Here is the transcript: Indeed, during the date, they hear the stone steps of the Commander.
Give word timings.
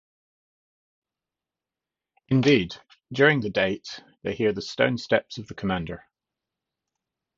Indeed, 2.29 2.75
during 3.13 3.41
the 3.41 3.51
date, 3.51 4.03
they 4.23 4.33
hear 4.33 4.51
the 4.51 4.59
stone 4.63 4.97
steps 4.97 5.37
of 5.37 5.45
the 5.47 5.53
Commander. 5.53 6.03